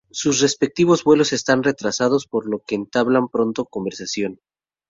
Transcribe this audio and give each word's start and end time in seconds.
Sus 0.09 0.39
respectivos 0.41 1.03
vuelos 1.03 1.31
están 1.31 1.61
retrasados 1.61 2.25
por 2.25 2.49
lo 2.49 2.63
que 2.63 2.73
entablan 2.73 3.29
pronto 3.29 3.65
conversación. 3.65 4.39